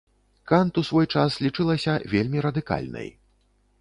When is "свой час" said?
0.89-1.37